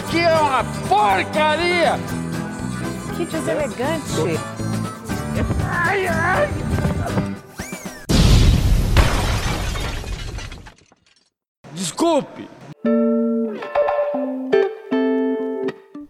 [0.00, 1.92] aqui é uma porcaria!
[3.16, 4.40] Que deselegante!
[5.68, 6.48] Ai, ai!
[11.72, 12.48] Desculpe!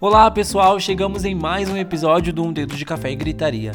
[0.00, 3.72] Olá pessoal, chegamos em mais um episódio do Um Dedo de Café e Gritaria.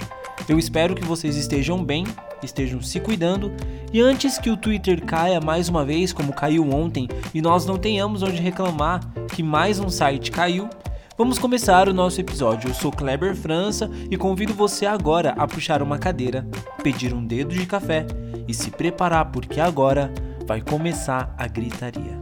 [0.47, 2.05] Eu espero que vocês estejam bem,
[2.41, 3.51] estejam se cuidando
[3.91, 7.77] e antes que o Twitter caia mais uma vez, como caiu ontem, e nós não
[7.77, 9.01] tenhamos onde reclamar
[9.35, 10.69] que mais um site caiu,
[11.17, 12.69] vamos começar o nosso episódio.
[12.69, 16.47] Eu sou Kleber França e convido você agora a puxar uma cadeira,
[16.81, 18.07] pedir um dedo de café
[18.47, 20.09] e se preparar porque agora
[20.47, 22.17] vai começar a gritaria.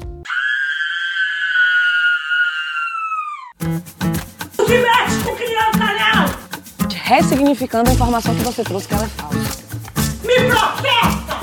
[4.55, 6.25] Se mexe com criança, não!
[7.03, 9.63] Ressignificando a informação que você trouxe que ela é falsa.
[10.23, 11.33] Me processa!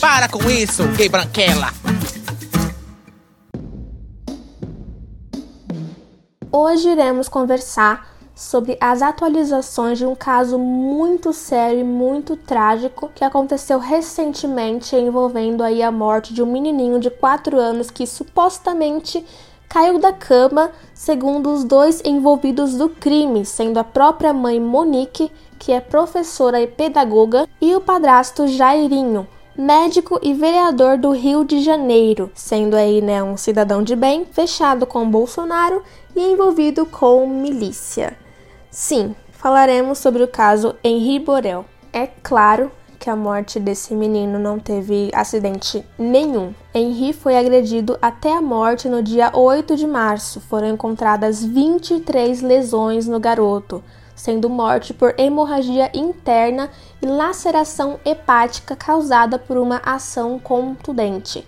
[0.00, 1.72] Para com isso, gay branquela!
[6.60, 13.22] Hoje iremos conversar sobre as atualizações de um caso muito sério e muito trágico que
[13.22, 19.24] aconteceu recentemente envolvendo aí a morte de um menininho de 4 anos que supostamente
[19.68, 25.70] caiu da cama, segundo os dois envolvidos do crime, sendo a própria mãe Monique, que
[25.70, 32.30] é professora e pedagoga, e o padrasto Jairinho, médico e vereador do Rio de Janeiro,
[32.32, 35.82] sendo aí né, um cidadão de bem, fechado com Bolsonaro
[36.14, 38.16] e envolvido com milícia.
[38.70, 41.64] Sim, falaremos sobre o caso Henri Borel.
[41.92, 42.70] É claro
[43.00, 46.54] que a morte desse menino não teve acidente nenhum.
[46.72, 50.40] Henri foi agredido até a morte no dia 8 de março.
[50.40, 53.82] Foram encontradas 23 lesões no garoto,
[54.18, 56.68] sendo morte por hemorragia interna
[57.00, 61.46] e laceração hepática causada por uma ação contundente.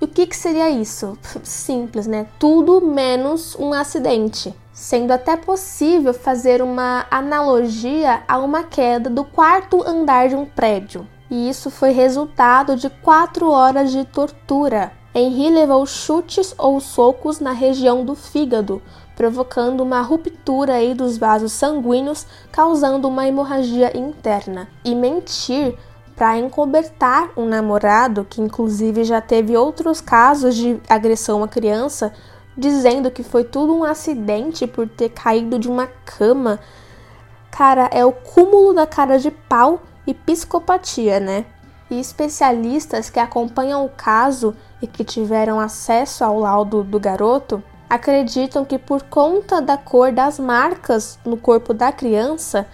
[0.00, 1.16] E o que, que seria isso?
[1.44, 2.26] Simples, né?
[2.38, 9.82] Tudo menos um acidente sendo até possível fazer uma analogia a uma queda do quarto
[9.82, 11.08] andar de um prédio.
[11.30, 14.92] E isso foi resultado de quatro horas de tortura.
[15.14, 18.82] Henri levou chutes ou socos na região do fígado,
[19.16, 24.68] provocando uma ruptura aí dos vasos sanguíneos, causando uma hemorragia interna.
[24.84, 25.74] E mentir
[26.14, 32.12] para encobertar um namorado, que inclusive já teve outros casos de agressão a criança,
[32.56, 36.60] dizendo que foi tudo um acidente por ter caído de uma cama.
[37.50, 41.46] Cara, é o cúmulo da cara de pau e psicopatia, né?
[41.90, 48.64] E especialistas que acompanham o caso e que tiveram acesso ao laudo do garoto acreditam
[48.64, 52.66] que por conta da cor das marcas no corpo da criança,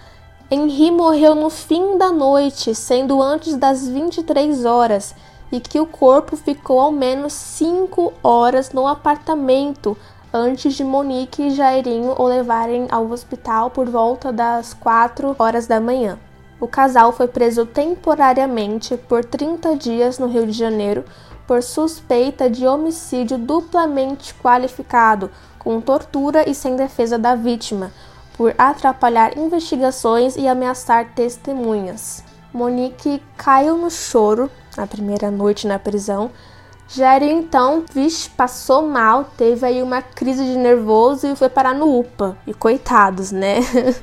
[0.49, 5.15] Henri morreu no fim da noite, sendo antes das 23 horas,
[5.51, 9.95] e que o corpo ficou ao menos 5 horas no apartamento
[10.33, 15.79] antes de Monique e Jairinho o levarem ao hospital por volta das 4 horas da
[15.79, 16.17] manhã.
[16.59, 21.03] O casal foi preso temporariamente por 30 dias no Rio de Janeiro
[21.47, 27.91] por suspeita de homicídio duplamente qualificado, com tortura e sem defesa da vítima,
[28.35, 32.23] por atrapalhar investigações e ameaçar testemunhas.
[32.53, 36.31] Monique caiu no choro na primeira noite na prisão.
[36.87, 41.99] Jair então, vixe, passou mal, teve aí uma crise de nervoso e foi parar no
[41.99, 42.37] UPA.
[42.45, 43.55] E coitados, né?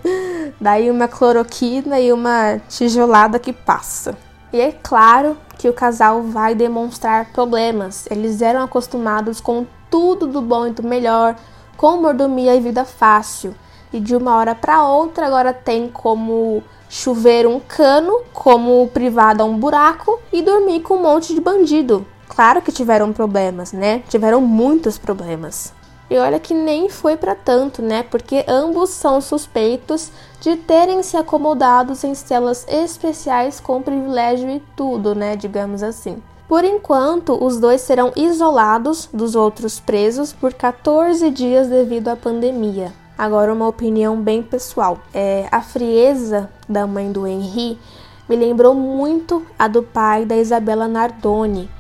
[0.61, 4.17] Daí uma cloroquina e uma tijolada que passa.
[4.53, 8.07] E é claro que o casal vai demonstrar problemas.
[8.11, 11.37] Eles eram acostumados com tudo do bom e do melhor,
[11.77, 13.55] com mordomia e vida fácil.
[13.93, 19.57] E de uma hora para outra agora tem como chover um cano, como privada um
[19.57, 22.05] buraco e dormir com um monte de bandido.
[22.29, 24.03] Claro que tiveram problemas, né?
[24.09, 25.73] Tiveram muitos problemas.
[26.11, 28.03] E olha que nem foi para tanto, né?
[28.03, 30.11] Porque ambos são suspeitos
[30.41, 35.37] de terem se acomodados em celas especiais com privilégio e tudo, né?
[35.37, 36.21] Digamos assim.
[36.49, 42.93] Por enquanto, os dois serão isolados dos outros presos por 14 dias devido à pandemia.
[43.17, 44.99] Agora, uma opinião bem pessoal.
[45.15, 47.79] É, a frieza da mãe do Henri
[48.29, 51.71] me lembrou muito a do pai da Isabela Nardoni,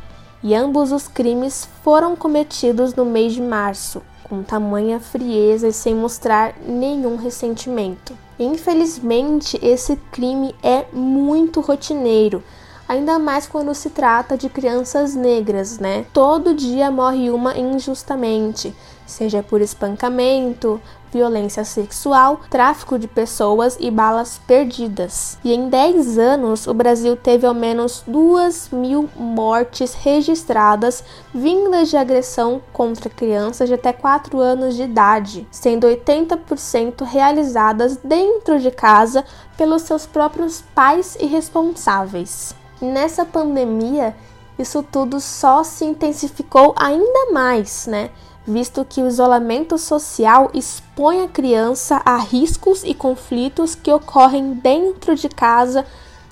[0.42, 5.92] e ambos os crimes foram cometidos no mês de março, com tamanha frieza e sem
[5.92, 8.16] mostrar nenhum ressentimento.
[8.38, 12.40] Infelizmente, esse crime é muito rotineiro,
[12.88, 16.06] ainda mais quando se trata de crianças negras, né?
[16.12, 18.72] Todo dia morre uma injustamente,
[19.04, 20.80] seja por espancamento,
[21.12, 25.38] violência sexual, tráfico de pessoas e balas perdidas.
[25.44, 31.04] E em 10 anos, o Brasil teve ao menos 2 mil mortes registradas
[31.34, 38.58] vindas de agressão contra crianças de até 4 anos de idade, sendo 80% realizadas dentro
[38.58, 39.24] de casa
[39.56, 42.54] pelos seus próprios pais e responsáveis.
[42.80, 44.16] Nessa pandemia,
[44.58, 48.10] isso tudo só se intensificou ainda mais, né?
[48.46, 55.14] Visto que o isolamento social expõe a criança a riscos e conflitos que ocorrem dentro
[55.14, 55.84] de casa,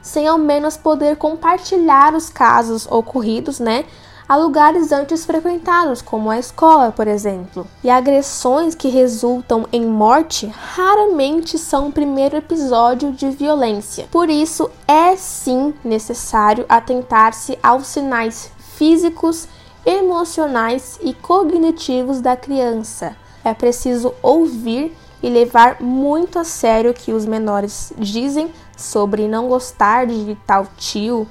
[0.02, 3.84] sem ao menos poder compartilhar os casos ocorridos, né?
[4.28, 7.66] a lugares antes frequentados, como a escola, por exemplo.
[7.82, 14.06] E agressões que resultam em morte raramente são o primeiro episódio de violência.
[14.10, 19.48] Por isso, é sim necessário atentar-se aos sinais físicos,
[19.88, 23.16] emocionais e cognitivos da criança.
[23.42, 29.48] É preciso ouvir e levar muito a sério o que os menores dizem sobre não
[29.48, 31.26] gostar de tal tio,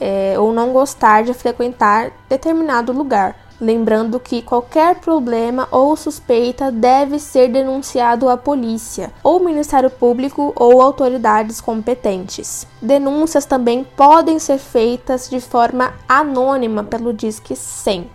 [0.00, 3.36] é, ou não gostar de frequentar determinado lugar.
[3.60, 10.80] Lembrando que qualquer problema ou suspeita deve ser denunciado à polícia, ou Ministério Público ou
[10.80, 12.66] autoridades competentes.
[12.80, 18.10] Denúncias também podem ser feitas de forma anônima pelo Disque 100.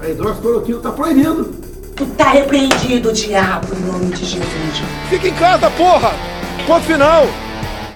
[0.00, 1.44] A hidroxicloroquina está proibido.
[1.94, 4.82] Tu tá repreendido, diabo, em nome de Jesus.
[5.08, 6.12] Fica em casa, porra!
[6.66, 7.24] Ponto final!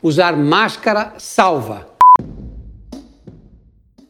[0.00, 1.88] Usar máscara salva.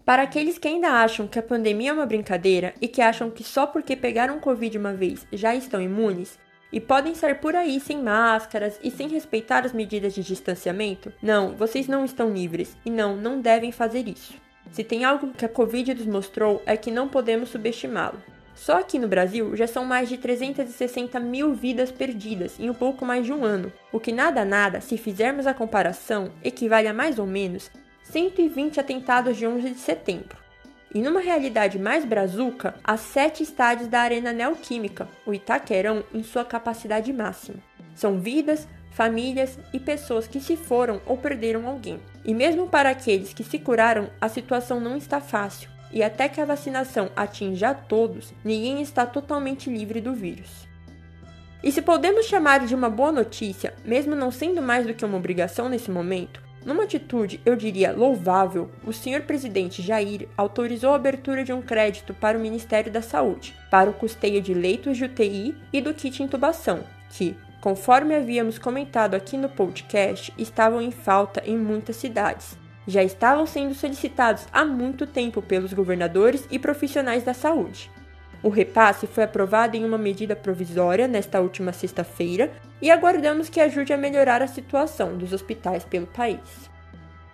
[0.04, 3.42] Para aqueles que ainda acham que a pandemia é uma brincadeira e que acham que
[3.42, 6.38] só porque pegaram Covid uma vez já estão imunes,
[6.70, 11.56] e podem sair por aí sem máscaras e sem respeitar as medidas de distanciamento, não,
[11.56, 14.34] vocês não estão livres e não, não devem fazer isso.
[14.70, 18.22] Se tem algo que a Covid nos mostrou é que não podemos subestimá-lo.
[18.58, 23.06] Só aqui no Brasil já são mais de 360 mil vidas perdidas em um pouco
[23.06, 27.20] mais de um ano, o que nada nada, se fizermos a comparação, equivale a mais
[27.20, 27.70] ou menos
[28.02, 30.36] 120 atentados de 11 de setembro.
[30.92, 36.44] E numa realidade mais brazuca, há sete estádios da Arena Neoquímica, o Itaquerão, em sua
[36.44, 37.58] capacidade máxima.
[37.94, 42.00] São vidas, famílias e pessoas que se foram ou perderam alguém.
[42.24, 46.40] E mesmo para aqueles que se curaram, a situação não está fácil e até que
[46.40, 50.68] a vacinação atinja a todos, ninguém está totalmente livre do vírus.
[51.62, 55.16] E se podemos chamar de uma boa notícia, mesmo não sendo mais do que uma
[55.16, 61.42] obrigação nesse momento, numa atitude, eu diria, louvável, o senhor presidente Jair autorizou a abertura
[61.42, 65.56] de um crédito para o Ministério da Saúde, para o custeio de leitos de UTI
[65.72, 71.56] e do kit intubação, que, conforme havíamos comentado aqui no podcast, estavam em falta em
[71.56, 72.56] muitas cidades
[72.88, 77.90] já estavam sendo solicitados há muito tempo pelos governadores e profissionais da saúde.
[78.42, 82.50] O repasse foi aprovado em uma medida provisória nesta última sexta-feira
[82.80, 86.67] e aguardamos que ajude a melhorar a situação dos hospitais pelo país.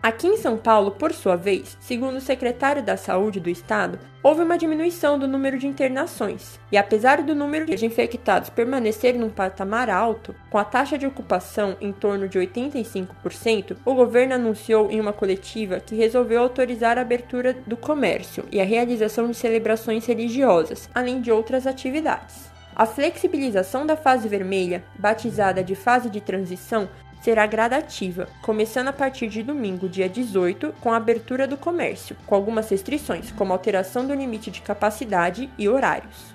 [0.04, 4.42] Aqui em São Paulo, por sua vez, segundo o secretário da Saúde do estado, houve
[4.42, 6.60] uma diminuição do número de internações.
[6.70, 11.78] E apesar do número de infectados permanecer num patamar alto, com a taxa de ocupação
[11.80, 17.56] em torno de 85%, o governo anunciou em uma coletiva que resolveu autorizar a abertura
[17.66, 22.52] do comércio e a realização de celebrações religiosas, além de outras atividades.
[22.76, 26.90] A flexibilização da fase vermelha, batizada de fase de transição,
[27.24, 32.34] será gradativa, começando a partir de domingo, dia 18, com a abertura do comércio, com
[32.34, 36.34] algumas restrições, como alteração do limite de capacidade e horários.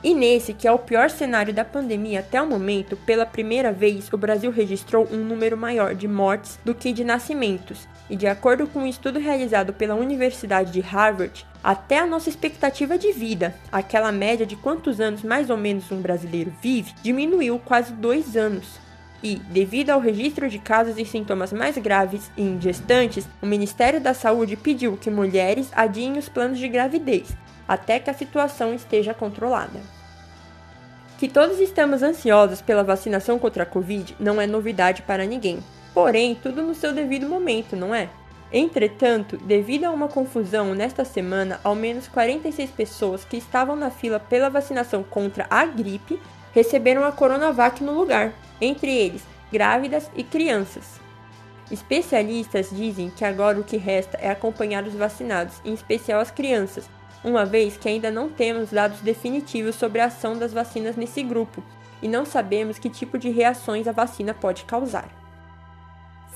[0.00, 4.08] E nesse, que é o pior cenário da pandemia até o momento, pela primeira vez
[4.12, 7.88] o Brasil registrou um número maior de mortes do que de nascimentos.
[8.08, 12.96] E de acordo com um estudo realizado pela Universidade de Harvard, até a nossa expectativa
[12.96, 17.92] de vida, aquela média de quantos anos mais ou menos um brasileiro vive, diminuiu quase
[17.92, 18.78] dois anos,
[19.22, 24.14] e, devido ao registro de casos e sintomas mais graves em gestantes, o Ministério da
[24.14, 27.28] Saúde pediu que mulheres adiem os planos de gravidez,
[27.66, 29.80] até que a situação esteja controlada.
[31.18, 35.58] Que todos estamos ansiosos pela vacinação contra a Covid não é novidade para ninguém.
[35.92, 38.08] Porém, tudo no seu devido momento, não é?
[38.52, 44.20] Entretanto, devido a uma confusão nesta semana, ao menos 46 pessoas que estavam na fila
[44.20, 46.20] pela vacinação contra a gripe
[46.54, 51.00] receberam a Coronavac no lugar, entre eles grávidas e crianças.
[51.70, 56.88] Especialistas dizem que agora o que resta é acompanhar os vacinados, em especial as crianças,
[57.22, 61.62] uma vez que ainda não temos dados definitivos sobre a ação das vacinas nesse grupo
[62.00, 65.17] e não sabemos que tipo de reações a vacina pode causar.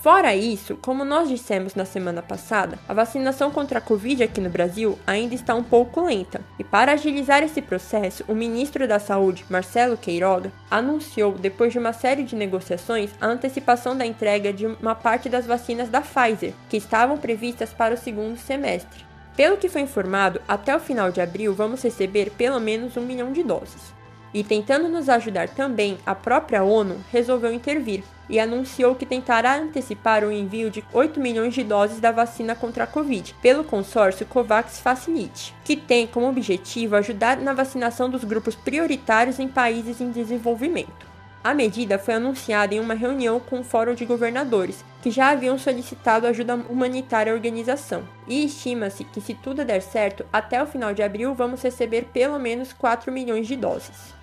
[0.02, 4.50] Fora isso, como nós dissemos na semana passada, a vacinação contra a Covid aqui no
[4.50, 6.40] Brasil ainda está um pouco lenta.
[6.58, 11.92] E para agilizar esse processo, o ministro da Saúde, Marcelo Queiroga, anunciou, depois de uma
[11.92, 16.78] série de negociações, a antecipação da entrega de uma parte das vacinas da Pfizer, que
[16.78, 19.06] estavam previstas para o segundo semestre.
[19.36, 23.32] Pelo que foi informado, até o final de abril vamos receber pelo menos um milhão
[23.32, 24.01] de doses.
[24.34, 30.24] E tentando nos ajudar também, a própria ONU resolveu intervir e anunciou que tentará antecipar
[30.24, 34.80] o envio de 8 milhões de doses da vacina contra a Covid pelo consórcio COVAX
[34.80, 41.12] Facilite, que tem como objetivo ajudar na vacinação dos grupos prioritários em países em desenvolvimento.
[41.44, 45.58] A medida foi anunciada em uma reunião com o Fórum de Governadores, que já haviam
[45.58, 50.94] solicitado ajuda humanitária à organização, e estima-se que, se tudo der certo, até o final
[50.94, 54.21] de abril vamos receber pelo menos 4 milhões de doses.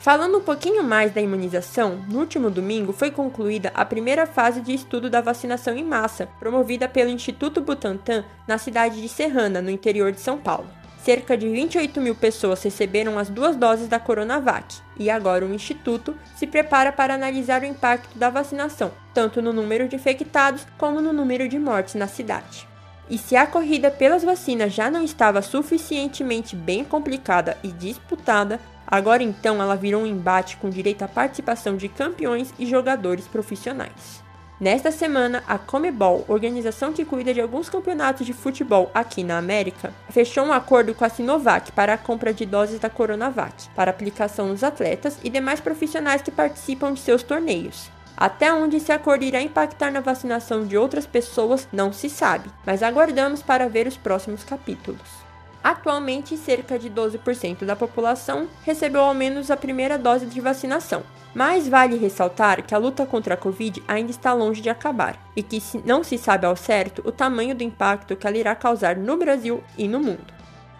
[0.00, 4.72] Falando um pouquinho mais da imunização, no último domingo foi concluída a primeira fase de
[4.72, 10.10] estudo da vacinação em massa, promovida pelo Instituto Butantan na cidade de Serrana, no interior
[10.10, 10.66] de São Paulo.
[11.04, 16.16] Cerca de 28 mil pessoas receberam as duas doses da Coronavac, e agora o Instituto
[16.34, 21.12] se prepara para analisar o impacto da vacinação, tanto no número de infectados como no
[21.12, 22.66] número de mortes na cidade.
[23.10, 29.22] E se a corrida pelas vacinas já não estava suficientemente bem complicada e disputada, Agora
[29.22, 34.22] então ela virou um embate com direito à participação de campeões e jogadores profissionais.
[34.60, 39.94] Nesta semana, a Comebol, organização que cuida de alguns campeonatos de futebol aqui na América,
[40.10, 44.48] fechou um acordo com a Sinovac para a compra de doses da Coronavac, para aplicação
[44.48, 47.90] nos atletas e demais profissionais que participam de seus torneios.
[48.14, 52.82] Até onde esse acordo irá impactar na vacinação de outras pessoas não se sabe, mas
[52.82, 55.29] aguardamos para ver os próximos capítulos.
[55.62, 61.02] Atualmente, cerca de 12% da população recebeu ao menos a primeira dose de vacinação.
[61.34, 65.42] Mas vale ressaltar que a luta contra a Covid ainda está longe de acabar e
[65.42, 69.16] que não se sabe ao certo o tamanho do impacto que ela irá causar no
[69.16, 70.32] Brasil e no mundo.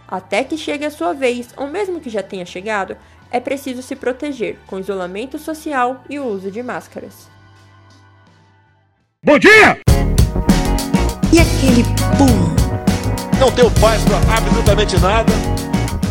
[0.08, 2.96] Até que chegue a sua vez, ou mesmo que já tenha chegado,
[3.30, 7.30] é preciso se proteger com isolamento social e o uso de máscaras.
[9.24, 9.78] Bom dia!
[11.32, 11.84] E aquele
[12.18, 12.59] pum?
[13.40, 15.32] Não tenho paz pra absolutamente nada.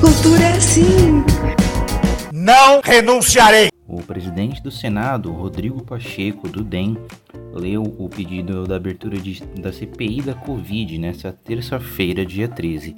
[0.01, 1.23] Cultura é assim.
[2.33, 3.69] Não renunciarei.
[3.87, 6.97] O presidente do Senado, Rodrigo Pacheco, do DEM,
[7.53, 12.95] leu o pedido da abertura de, da CPI da Covid nesta terça-feira, dia 13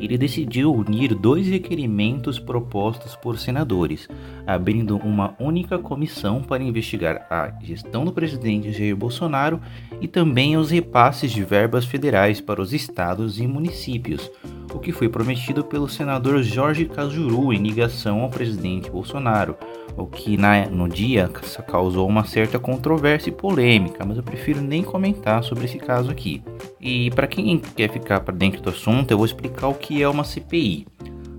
[0.00, 4.08] ele decidiu unir dois requerimentos propostos por senadores,
[4.46, 9.60] abrindo uma única comissão para investigar a gestão do presidente Jair Bolsonaro
[10.00, 14.30] e também os repasses de verbas federais para os estados e municípios,
[14.72, 19.56] o que foi prometido pelo senador Jorge Cajuru em ligação ao presidente Bolsonaro,
[19.96, 21.28] o que na, no dia
[21.66, 26.42] causou uma certa controvérsia e polêmica, mas eu prefiro nem comentar sobre esse caso aqui.
[26.80, 30.08] E para quem quer ficar para dentro do assunto, eu vou explicar o que é
[30.08, 30.86] uma CPI.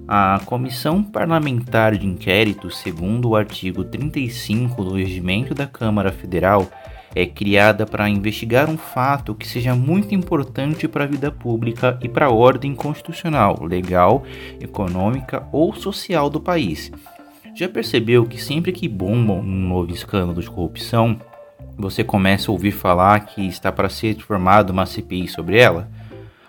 [0.08, 6.68] A Comissão Parlamentar de Inquérito, segundo o artigo 35 do Regimento da Câmara Federal,
[7.16, 12.08] é criada para investigar um fato que seja muito importante para a vida pública e
[12.08, 14.24] para a ordem constitucional, legal,
[14.60, 16.92] econômica ou social do país.
[17.54, 21.20] Já percebeu que sempre que bomba um novo escândalo de corrupção,
[21.78, 25.90] você começa a ouvir falar que está para ser formada uma CPI sobre ela?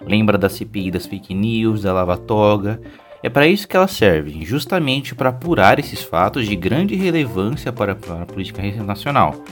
[0.01, 2.81] Lembra da CPI das fake news, da lava toga?
[3.23, 7.95] É para isso que ela serve, justamente para apurar esses fatos de grande relevância para,
[7.95, 9.43] para a política nacional.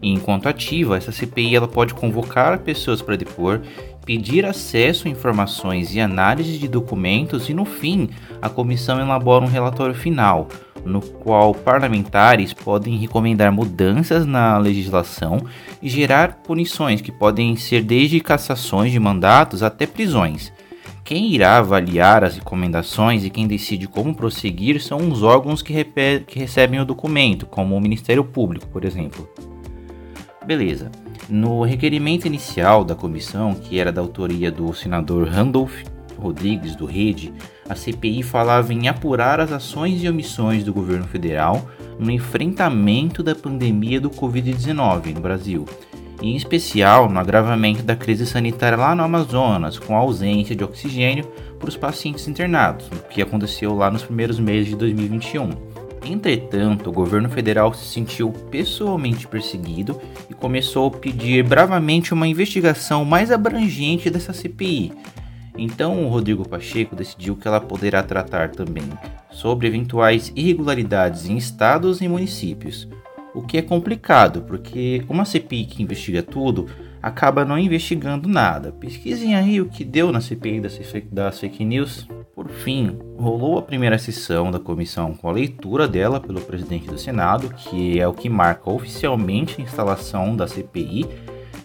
[0.00, 3.60] E enquanto ativa, essa CPI ela pode convocar pessoas para depor,
[4.04, 8.08] pedir acesso a informações e análise de documentos e no fim,
[8.40, 10.48] a comissão elabora um relatório final,
[10.88, 15.42] no qual parlamentares podem recomendar mudanças na legislação
[15.82, 20.52] e gerar punições que podem ser desde cassações de mandatos até prisões.
[21.04, 25.72] Quem irá avaliar as recomendações e quem decide como prosseguir são os órgãos que,
[26.26, 29.26] que recebem o documento, como o Ministério Público, por exemplo.
[30.44, 30.90] Beleza.
[31.28, 35.82] No requerimento inicial da comissão, que era da autoria do senador Randolph
[36.18, 37.32] Rodrigues, do Rede,
[37.68, 43.34] a CPI falava em apurar as ações e omissões do governo federal no enfrentamento da
[43.34, 45.64] pandemia do Covid-19 no Brasil,
[46.20, 50.64] e em especial no agravamento da crise sanitária lá no Amazonas, com a ausência de
[50.64, 51.26] oxigênio
[51.58, 55.50] para os pacientes internados, o que aconteceu lá nos primeiros meses de 2021.
[56.04, 63.04] Entretanto, o governo federal se sentiu pessoalmente perseguido e começou a pedir bravamente uma investigação
[63.04, 64.92] mais abrangente dessa CPI.
[65.58, 68.84] Então, o Rodrigo Pacheco decidiu que ela poderá tratar também
[69.30, 72.88] sobre eventuais irregularidades em estados e municípios.
[73.34, 76.66] O que é complicado, porque uma CPI que investiga tudo
[77.02, 78.72] acaba não investigando nada.
[78.72, 80.60] Pesquisem aí o que deu na CPI
[81.10, 82.06] das fake news.
[82.34, 86.96] Por fim, rolou a primeira sessão da comissão com a leitura dela pelo presidente do
[86.96, 91.06] Senado, que é o que marca oficialmente a instalação da CPI.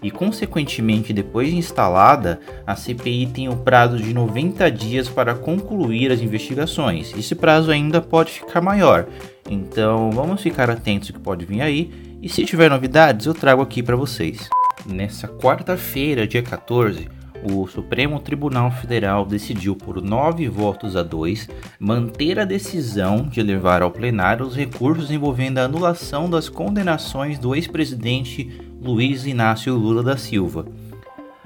[0.03, 6.11] E, consequentemente, depois de instalada, a CPI tem o prazo de 90 dias para concluir
[6.11, 7.13] as investigações.
[7.17, 9.07] Esse prazo ainda pode ficar maior,
[9.49, 11.89] então vamos ficar atentos ao que pode vir aí.
[12.21, 14.49] E se tiver novidades, eu trago aqui para vocês.
[14.85, 17.07] Nessa quarta-feira, dia 14,
[17.51, 23.81] o Supremo Tribunal Federal decidiu por nove votos a dois manter a decisão de levar
[23.81, 28.49] ao plenário os recursos envolvendo a anulação das condenações do ex-presidente
[28.83, 30.65] Luiz Inácio Lula da Silva.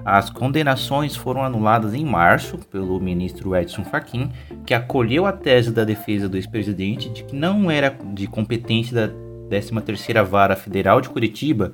[0.04, 4.32] As condenações foram anuladas em março pelo ministro Edson Fachin,
[4.66, 9.14] que acolheu a tese da defesa do ex-presidente de que não era de competência da
[9.56, 11.74] 13ª Vara Federal de Curitiba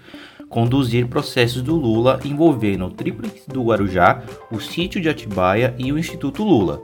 [0.49, 5.97] conduzir processos do Lula envolvendo o Tríplice do Guarujá, o sítio de Atibaia e o
[5.97, 6.83] Instituto Lula.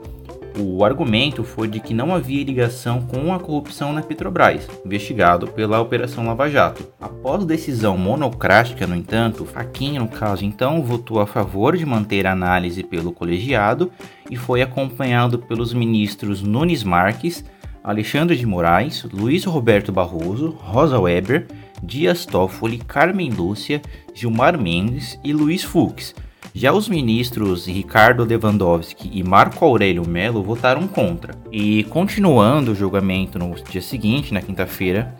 [0.58, 5.80] O argumento foi de que não havia ligação com a corrupção na Petrobras, investigado pela
[5.80, 6.86] Operação Lava Jato.
[7.00, 12.32] Após decisão monocrática, no entanto, Faquinha, no caso então, votou a favor de manter a
[12.32, 13.90] análise pelo colegiado
[14.30, 17.44] e foi acompanhado pelos ministros Nunes Marques,
[17.82, 21.46] Alexandre de Moraes, Luiz Roberto Barroso, Rosa Weber,
[21.82, 23.80] Dias Toffoli, Carmen Lúcia,
[24.12, 26.14] Gilmar Mendes e Luiz Fux.
[26.52, 31.34] Já os ministros Ricardo Lewandowski e Marco Aurélio Melo votaram contra.
[31.52, 35.14] E continuando o julgamento no dia seguinte, na quinta-feira,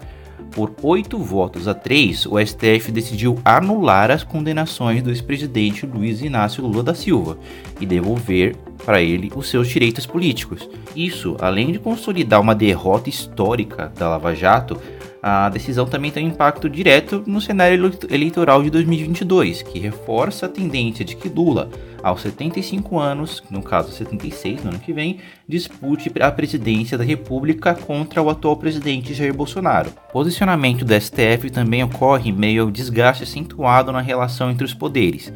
[0.51, 6.67] por oito votos a três, o STF decidiu anular as condenações do ex-presidente Luiz Inácio
[6.67, 7.39] Lula da Silva
[7.81, 10.69] e devolver para ele os seus direitos políticos.
[10.97, 14.77] Isso, além de consolidar uma derrota histórica da Lava Jato,
[15.23, 20.49] a decisão também tem um impacto direto no cenário eleitoral de 2022, que reforça a
[20.49, 21.69] tendência de que Lula,
[22.03, 27.75] aos 75 anos, no caso 76 no ano que vem, dispute a presidência da República
[27.75, 29.93] contra o atual presidente Jair Bolsonaro.
[30.09, 35.33] O posicionamento do STF também ocorre meio ao desgaste acentuado na relação entre os poderes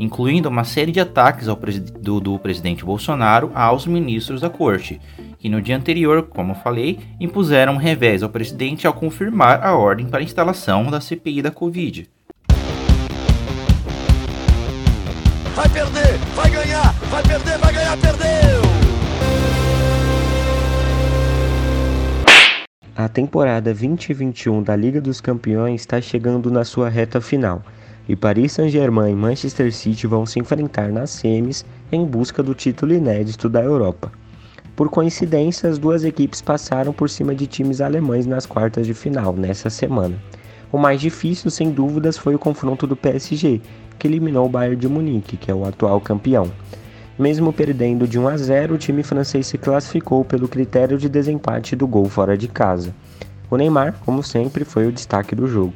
[0.00, 1.56] incluindo uma série de ataques ao
[2.00, 4.98] do, do presidente Bolsonaro aos ministros da corte,
[5.40, 10.06] que no dia anterior, como falei, impuseram um revés ao presidente ao confirmar a ordem
[10.06, 12.08] para a instalação da CPI da Covid.
[15.54, 18.60] Vai perder, vai ganhar, vai perder, vai ganhar, perdeu!
[22.94, 27.62] A temporada 2021 da Liga dos Campeões está chegando na sua reta final
[28.06, 32.92] e Paris Saint-Germain e Manchester City vão se enfrentar nas semis em busca do título
[32.92, 34.12] inédito da Europa.
[34.80, 39.34] Por coincidência, as duas equipes passaram por cima de times alemães nas quartas de final
[39.34, 40.16] nessa semana.
[40.72, 43.60] O mais difícil, sem dúvidas, foi o confronto do PSG,
[43.98, 46.50] que eliminou o Bayern de Munique, que é o atual campeão.
[47.18, 51.76] Mesmo perdendo de 1 a 0, o time francês se classificou pelo critério de desempate
[51.76, 52.94] do gol fora de casa.
[53.50, 55.74] O Neymar, como sempre, foi o destaque do jogo.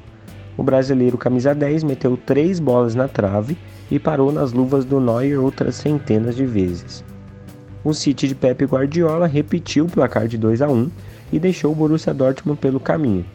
[0.56, 3.58] O brasileiro camisa 10 meteu três bolas na trave
[3.90, 7.04] e parou nas luvas do Neuer outras centenas de vezes.
[7.84, 10.90] O City de Pep Guardiola repetiu o placar de 2 a 1
[11.30, 13.26] e deixou o Borussia Dortmund pelo caminho.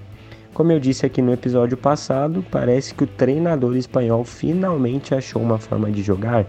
[0.55, 5.59] Como eu disse aqui no episódio passado, parece que o treinador espanhol finalmente achou uma
[5.59, 6.47] forma de jogar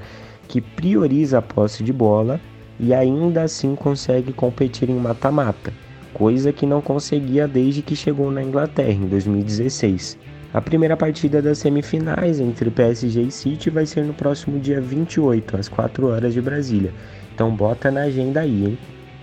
[0.49, 2.41] que prioriza a posse de bola
[2.79, 5.71] e ainda assim consegue competir em mata-mata,
[6.15, 10.19] coisa que não conseguia desde que chegou na Inglaterra em 2016.
[10.53, 15.57] A primeira partida das semifinais entre PSG e City vai ser no próximo dia 28,
[15.57, 16.93] às 4 horas de Brasília,
[17.41, 18.79] então bota na agenda aí, hein?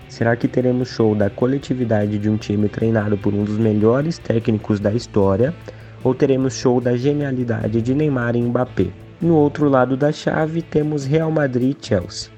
[0.08, 4.80] Será que teremos show da coletividade de um time treinado por um dos melhores técnicos
[4.80, 5.54] da história?
[6.02, 8.88] Ou teremos show da genialidade de Neymar e Mbappé?
[9.20, 12.28] No outro lado da chave temos Real Madrid e Chelsea.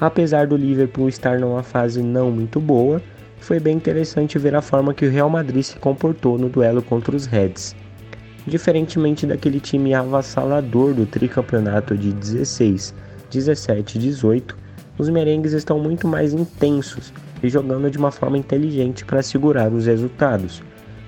[0.00, 3.02] Apesar do Liverpool estar numa fase não muito boa,
[3.40, 7.16] foi bem interessante ver a forma que o Real Madrid se comportou no duelo contra
[7.16, 7.74] os Reds.
[8.46, 12.94] Diferentemente daquele time avassalador do tricampeonato de 16,
[13.32, 14.62] 17 e 18,
[14.96, 19.86] os merengues estão muito mais intensos e jogando de uma forma inteligente para segurar os
[19.86, 20.62] resultados.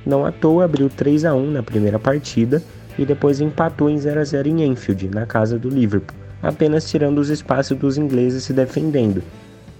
[0.05, 2.63] Não à toa abriu 3 a 1 na primeira partida
[2.99, 7.19] e depois empatou em 0 a 0 em Enfield, na casa do Liverpool, apenas tirando
[7.19, 9.23] os espaços dos ingleses se defendendo.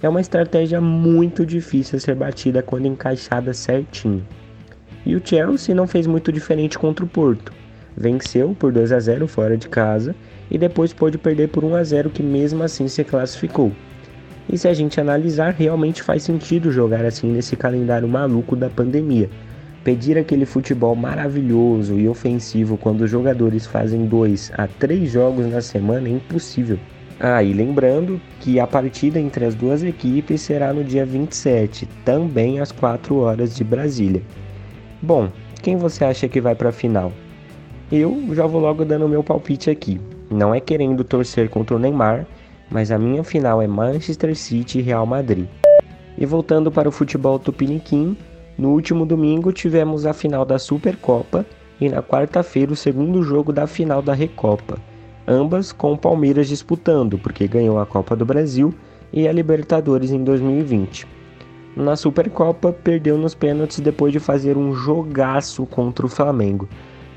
[0.01, 4.23] É uma estratégia muito difícil a ser batida quando encaixada certinho.
[5.05, 7.51] E o Chelsea não fez muito diferente contra o Porto.
[7.95, 10.15] Venceu por 2 a 0 fora de casa
[10.51, 13.71] e depois pôde perder por 1 a 0 que mesmo assim se classificou.
[14.49, 19.29] E se a gente analisar, realmente faz sentido jogar assim nesse calendário maluco da pandemia.
[19.83, 25.61] Pedir aquele futebol maravilhoso e ofensivo quando os jogadores fazem dois a três jogos na
[25.61, 26.79] semana é impossível.
[27.19, 32.59] Ah, e lembrando que a partida entre as duas equipes será no dia 27, também
[32.59, 34.21] às 4 horas de Brasília.
[35.01, 35.31] Bom,
[35.63, 37.11] quem você acha que vai para a final?
[37.91, 39.99] Eu já vou logo dando meu palpite aqui.
[40.29, 42.27] Não é querendo torcer contra o Neymar,
[42.69, 45.47] mas a minha final é Manchester City e Real Madrid.
[46.17, 48.17] E voltando para o futebol tupiniquim,
[48.57, 51.45] no último domingo tivemos a final da Supercopa
[51.79, 54.77] e na quarta-feira o segundo jogo da final da Recopa
[55.27, 58.73] ambas com o Palmeiras disputando, porque ganhou a Copa do Brasil
[59.11, 61.05] e a Libertadores em 2020.
[61.75, 66.67] Na Supercopa, perdeu nos pênaltis depois de fazer um jogaço contra o Flamengo.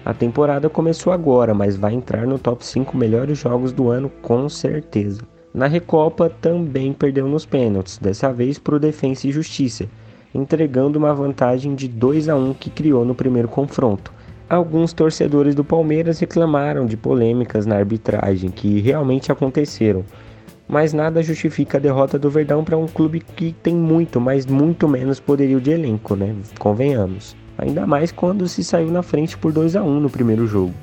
[0.05, 4.49] A temporada começou agora, mas vai entrar no top 5 melhores jogos do ano com
[4.49, 5.23] certeza.
[5.53, 9.87] Na Recopa também perdeu nos pênaltis, dessa vez para o Defensa e Justiça,
[10.33, 14.13] entregando uma vantagem de 2 a 1 que criou no primeiro confronto.
[14.49, 20.05] Alguns torcedores do Palmeiras reclamaram de polêmicas na arbitragem que realmente aconteceram,
[20.69, 24.89] mas nada justifica a derrota do Verdão para um clube que tem muito, mas muito
[24.89, 26.33] menos poderio de elenco, né?
[26.61, 27.37] Convenhamos.
[27.59, 30.75] Ainda mais quando se saiu na frente por 2 a 1 no primeiro jogo.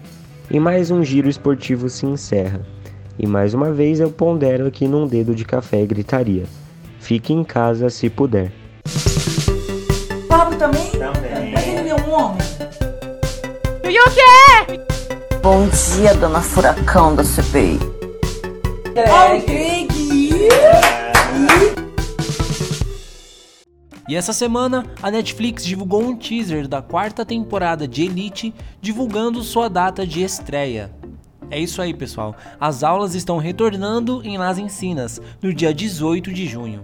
[0.52, 2.62] E mais um giro esportivo se encerra.
[3.20, 6.46] E mais uma vez eu pondero aqui num dedo de café e gritaria.
[7.00, 8.52] Fique em casa se puder.
[10.28, 10.92] Pablo também?
[10.92, 11.52] Também.
[11.52, 12.38] Mas ele é um homem.
[13.90, 14.82] E o quê?
[15.42, 17.80] Bom dia, dona Furacão da CPI.
[24.08, 29.70] E essa semana, a Netflix divulgou um teaser da quarta temporada de Elite, divulgando sua
[29.70, 30.97] data de estreia.
[31.50, 32.36] É isso aí, pessoal.
[32.60, 36.84] As aulas estão retornando em Las Encinas, no dia 18 de junho.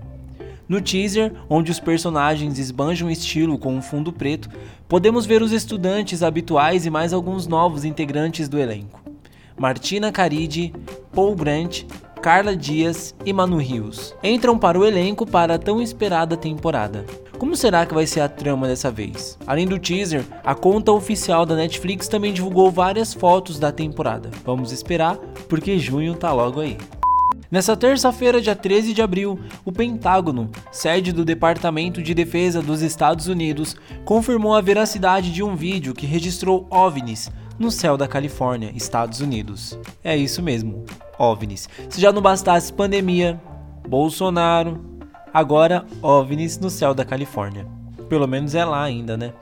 [0.67, 4.49] No teaser, onde os personagens esbanjam estilo com um fundo preto,
[4.87, 9.01] podemos ver os estudantes habituais e mais alguns novos integrantes do elenco.
[9.57, 10.73] Martina Caride,
[11.11, 11.83] Paul Grant,
[12.21, 17.05] Carla Dias e Manu Rios entram para o elenco para a tão esperada temporada.
[17.43, 19.37] Como será que vai ser a trama dessa vez?
[19.45, 24.31] Além do teaser, a conta oficial da Netflix também divulgou várias fotos da temporada.
[24.45, 25.17] Vamos esperar,
[25.49, 26.77] porque junho tá logo aí.
[27.51, 33.27] Nessa terça-feira, dia 13 de abril, o Pentágono, sede do Departamento de Defesa dos Estados
[33.27, 33.75] Unidos,
[34.05, 37.29] confirmou a veracidade de um vídeo que registrou OVNIs
[37.59, 39.77] no céu da Califórnia, Estados Unidos.
[40.01, 40.85] É isso mesmo,
[41.19, 41.67] OVNIs.
[41.89, 43.37] Se já não bastasse pandemia,
[43.85, 44.92] Bolsonaro,
[45.33, 47.65] agora OVNIs no céu da Califórnia.
[48.07, 49.33] Pelo menos é lá ainda, né?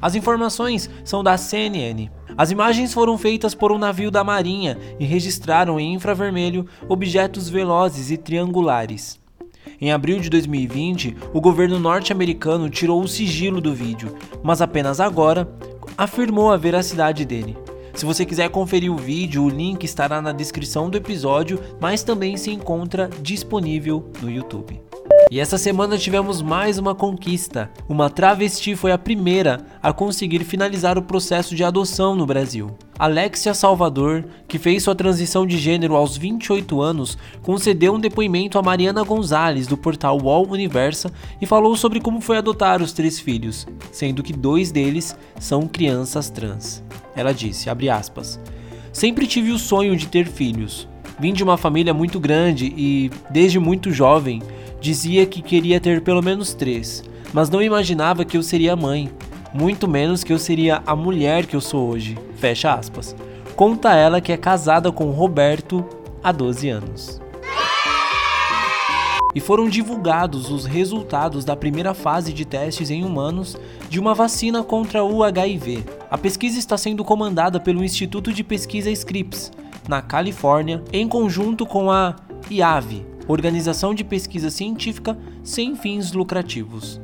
[0.00, 2.08] As informações são da CNN.
[2.36, 8.10] As imagens foram feitas por um navio da Marinha e registraram em infravermelho objetos velozes
[8.10, 9.20] e triangulares.
[9.80, 15.48] Em abril de 2020, o governo norte-americano tirou o sigilo do vídeo, mas apenas agora
[15.96, 17.56] afirmou a veracidade dele.
[17.94, 22.36] Se você quiser conferir o vídeo, o link estará na descrição do episódio, mas também
[22.36, 24.89] se encontra disponível no YouTube.
[25.30, 27.70] E essa semana tivemos mais uma conquista.
[27.88, 32.76] Uma travesti foi a primeira a conseguir finalizar o processo de adoção no Brasil.
[32.98, 38.62] Alexia Salvador, que fez sua transição de gênero aos 28 anos, concedeu um depoimento a
[38.62, 43.68] Mariana Gonzalez do portal Wall Universa e falou sobre como foi adotar os três filhos,
[43.92, 46.82] sendo que dois deles são crianças trans.
[47.14, 48.40] Ela disse, aspas,
[48.92, 50.88] Sempre tive o sonho de ter filhos.
[51.20, 54.42] Vim de uma família muito grande e, desde muito jovem,
[54.80, 57.04] Dizia que queria ter pelo menos três,
[57.34, 59.10] mas não imaginava que eu seria mãe,
[59.52, 62.16] muito menos que eu seria a mulher que eu sou hoje.
[62.36, 63.14] Fecha aspas.
[63.54, 65.84] Conta ela que é casada com Roberto
[66.24, 67.20] há 12 anos.
[69.34, 73.58] E foram divulgados os resultados da primeira fase de testes em humanos
[73.90, 75.84] de uma vacina contra o HIV.
[76.10, 79.52] A pesquisa está sendo comandada pelo Instituto de Pesquisa Scripps,
[79.88, 82.16] na Califórnia, em conjunto com a
[82.50, 87.00] IAVI, organização de pesquisa científica sem fins lucrativos.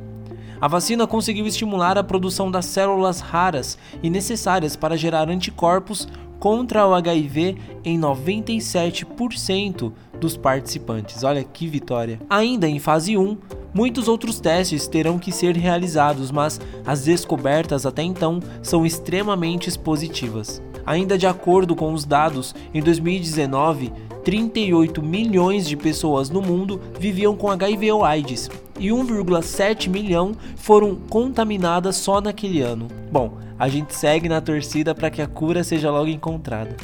[0.59, 6.07] A vacina conseguiu estimular a produção das células raras e necessárias para gerar anticorpos
[6.39, 11.23] contra o HIV em 97% dos participantes.
[11.23, 12.19] Olha que vitória!
[12.29, 13.37] Ainda em fase 1,
[13.73, 20.61] muitos outros testes terão que ser realizados, mas as descobertas até então são extremamente positivas.
[20.87, 23.91] Ainda de acordo com os dados, em 2019,
[24.23, 30.95] 38 milhões de pessoas no mundo viviam com HIV ou AIDS e 1,7 milhão foram
[30.95, 32.87] contaminadas só naquele ano.
[33.11, 36.77] Bom, a gente segue na torcida para que a cura seja logo encontrada.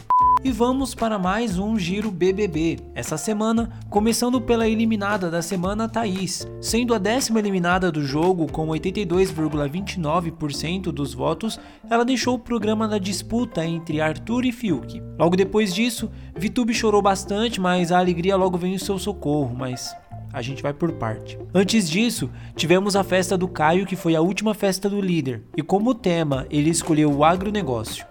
[0.45, 2.77] E vamos para mais um Giro BBB.
[2.93, 8.67] Essa semana, começando pela eliminada da semana Thaís, sendo a décima eliminada do jogo com
[8.67, 11.58] 82,29% dos votos,
[11.89, 15.01] ela deixou o programa na disputa entre Arthur e Fiuk.
[15.17, 19.95] Logo depois disso, Vitube chorou bastante, mas a alegria logo veio em seu socorro, mas
[20.34, 21.39] a gente vai por parte.
[21.53, 25.63] Antes disso, tivemos a festa do Caio, que foi a última festa do líder, e
[25.63, 28.06] como tema, ele escolheu o agronegócio.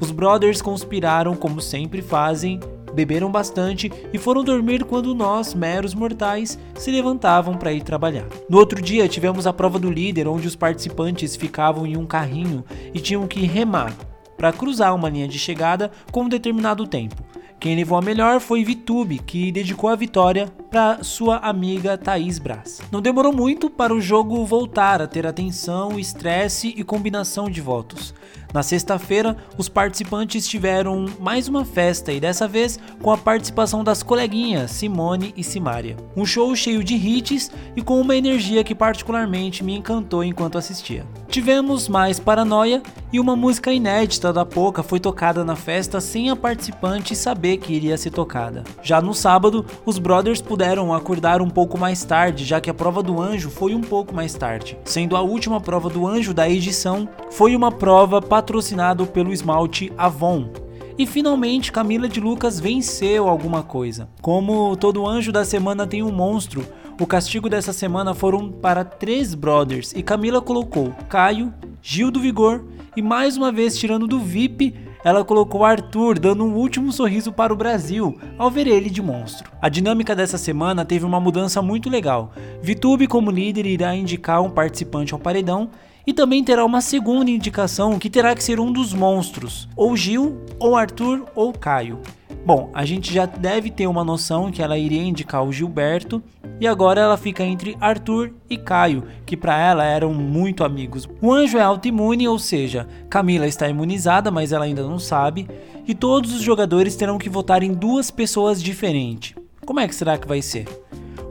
[0.00, 2.60] Os brothers conspiraram como sempre fazem,
[2.94, 8.26] beberam bastante e foram dormir quando nós, meros mortais, se levantavam para ir trabalhar.
[8.48, 12.64] No outro dia, tivemos a prova do líder, onde os participantes ficavam em um carrinho
[12.94, 13.94] e tinham que remar
[14.36, 17.22] para cruzar uma linha de chegada com um determinado tempo.
[17.58, 22.82] Quem levou a melhor foi Vitube, que dedicou a vitória para sua amiga Thaís Braz.
[22.92, 28.14] Não demorou muito para o jogo voltar a ter atenção, estresse e combinação de votos.
[28.56, 34.02] Na sexta-feira, os participantes tiveram mais uma festa e dessa vez com a participação das
[34.02, 35.94] coleguinhas Simone e Simária.
[36.16, 41.04] Um show cheio de hits e com uma energia que particularmente me encantou enquanto assistia.
[41.28, 46.36] Tivemos mais paranoia e uma música inédita da Poca foi tocada na festa sem a
[46.36, 48.64] participante saber que iria ser tocada.
[48.82, 53.02] Já no sábado, os brothers puderam acordar um pouco mais tarde, já que a prova
[53.02, 57.06] do anjo foi um pouco mais tarde, sendo a última prova do anjo da edição
[57.30, 60.48] foi uma prova patrocinado pelo esmalte Avon.
[60.96, 64.08] E finalmente Camila de Lucas venceu alguma coisa.
[64.22, 66.64] Como todo anjo da semana tem um monstro,
[66.98, 72.64] o castigo dessa semana foram para três brothers e Camila colocou Caio, Gil do Vigor
[72.96, 77.52] e mais uma vez tirando do VIP, ela colocou Arthur dando um último sorriso para
[77.52, 79.50] o Brasil ao ver ele de monstro.
[79.60, 82.32] A dinâmica dessa semana teve uma mudança muito legal.
[82.62, 85.68] Vitube como líder irá indicar um participante ao paredão
[86.06, 90.40] e também terá uma segunda indicação que terá que ser um dos monstros, ou Gil,
[90.58, 92.00] ou Arthur, ou Caio.
[92.44, 96.22] Bom, a gente já deve ter uma noção que ela iria indicar o Gilberto
[96.60, 101.08] e agora ela fica entre Arthur e Caio, que para ela eram muito amigos.
[101.20, 105.48] O anjo é autoimune, ou seja, Camila está imunizada, mas ela ainda não sabe,
[105.88, 109.34] e todos os jogadores terão que votar em duas pessoas diferentes.
[109.64, 110.68] Como é que será que vai ser?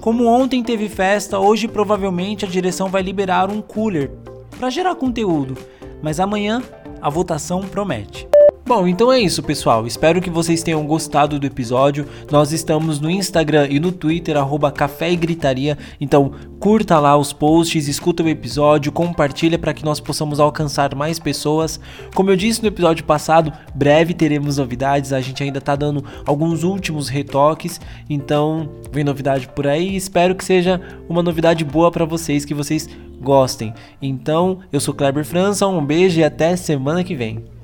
[0.02, 4.12] Como ontem teve festa, hoje provavelmente a direção vai liberar um cooler
[4.58, 5.58] para gerar conteúdo,
[6.02, 6.62] mas amanhã
[7.02, 8.28] a votação promete.
[8.68, 9.86] Bom, então é isso, pessoal.
[9.86, 12.08] Espero que vocês tenham gostado do episódio.
[12.32, 15.78] Nós estamos no Instagram e no Twitter, arroba Café e Gritaria.
[16.02, 21.20] Então, curta lá os posts, escuta o episódio, compartilha para que nós possamos alcançar mais
[21.20, 21.80] pessoas.
[22.16, 25.14] Como eu disse no episódio passado, breve teremos novidades.
[25.14, 27.80] A gente ainda tá dando alguns últimos retoques.
[28.10, 29.96] Então, vem novidade por aí.
[29.96, 32.90] Espero que seja uma novidade boa para vocês, que vocês
[33.22, 33.76] gostem.
[34.02, 37.55] Então, eu sou Kleber França, um beijo e até semana que vem.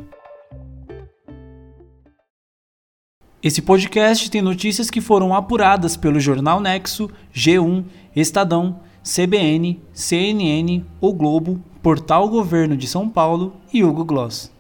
[3.43, 11.11] Esse podcast tem notícias que foram apuradas pelo Jornal Nexo, G1, Estadão, CBN, CNN, O
[11.11, 14.51] Globo, Portal Governo de São Paulo e Hugo Gloss.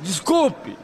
[0.00, 0.83] Desculpe!